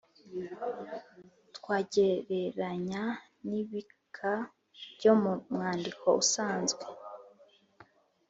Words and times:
twagereranya 1.57 3.03
n’ibika 3.47 4.33
byo 4.95 5.13
mu 5.21 5.33
mwandiko 5.53 6.05
usanzwe 6.21 6.83